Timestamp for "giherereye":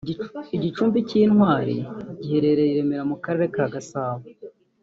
2.23-2.71